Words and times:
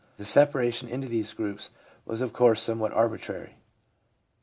The 0.17 0.25
separation 0.25 0.89
into 0.89 1.07
these 1.07 1.31
groups 1.31 1.69
was 2.07 2.21
of 2.21 2.33
course 2.33 2.59
somewhat 2.63 2.91
arbitrary. 2.91 3.53